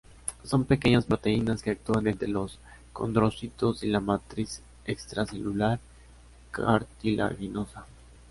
Son 0.43 0.65
pequeñas 0.65 1.05
proteínas 1.05 1.61
que 1.61 1.69
actúan 1.69 2.07
entre 2.07 2.27
los 2.27 2.57
condrocitos 2.91 3.83
y 3.83 3.87
la 3.89 3.99
matriz 3.99 4.63
extracelular 4.83 5.79
cartilaginosa. 6.49 7.85